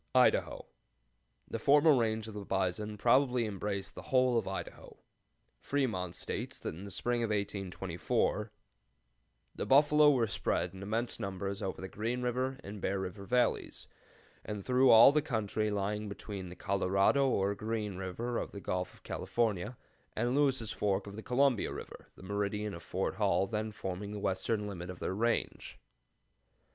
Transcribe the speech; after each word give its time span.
IDAHO. 0.15 0.65
The 1.47 1.59
former 1.59 1.93
range 1.95 2.27
of 2.27 2.33
the 2.33 2.43
bison 2.43 2.97
probably 2.97 3.45
embraced 3.45 3.93
the 3.93 4.01
whole 4.01 4.35
of 4.35 4.47
Idaho. 4.47 4.97
Fremont 5.59 6.15
states 6.15 6.57
that 6.57 6.73
in 6.73 6.85
the 6.85 6.89
spring 6.89 7.21
of 7.21 7.29
1824 7.29 8.51
"the 9.53 9.65
buffalo 9.67 10.09
were 10.09 10.25
spread 10.25 10.73
in 10.73 10.81
immense 10.81 11.19
numbers 11.19 11.61
over 11.61 11.79
the 11.79 11.87
Green 11.87 12.23
River 12.23 12.57
and 12.63 12.81
Bear 12.81 12.99
River 12.99 13.25
Valleys, 13.25 13.87
and 14.43 14.65
through 14.65 14.89
all 14.89 15.11
the 15.11 15.21
country 15.21 15.69
lying 15.69 16.09
between 16.09 16.49
the 16.49 16.55
Colorado, 16.55 17.29
or 17.29 17.53
Green 17.53 17.95
River 17.97 18.39
of 18.39 18.53
the 18.53 18.59
Gulf 18.59 18.95
of 18.95 19.03
California, 19.03 19.77
and 20.15 20.33
Lewis' 20.33 20.71
Fork 20.71 21.05
of 21.05 21.15
the 21.15 21.21
Columbia 21.21 21.71
River, 21.71 22.07
the 22.15 22.23
meridian 22.23 22.73
of 22.73 22.81
Fort 22.81 23.17
Hall 23.17 23.45
then 23.45 23.71
forming 23.71 24.13
the 24.13 24.19
western 24.19 24.65
limit 24.67 24.89
of 24.89 24.97
their 24.97 25.13
range." 25.13 25.77